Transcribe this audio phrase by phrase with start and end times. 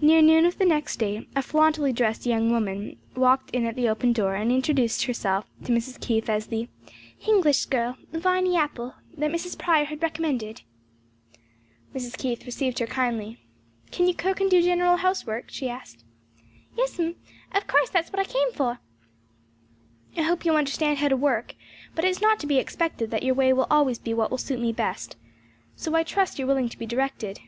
[0.00, 3.90] Near noon of the next day a flauntily dressed young woman walked in at the
[3.90, 6.00] open door and introduced herself to Mrs.
[6.00, 6.66] Keith as the
[7.18, 9.58] "Hinglish girl, Viny Apple, that Mrs.
[9.58, 10.62] Prior had recommended."
[11.94, 12.16] Mrs.
[12.16, 13.38] Keith received her kindly,
[13.90, 16.04] "Can you cook and do general housework?" she asked.
[16.74, 17.16] "Yes, mum;
[17.52, 18.78] of course, that's what I came for."
[20.16, 21.54] "I hope you understand how to work,
[21.94, 24.38] but it is not to be expected that your way will always be what will
[24.38, 25.16] suit me best;
[25.76, 27.40] so I trust you are willing to be directed."